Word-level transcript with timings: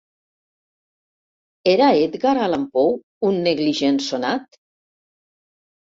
Era 1.75 1.91
Edgar 2.07 2.33
Allan 2.47 2.65
Poe 2.73 3.31
un 3.31 3.41
negligent 3.51 4.05
sonat? 4.11 4.63